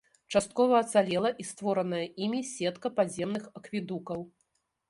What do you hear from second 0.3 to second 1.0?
Часткова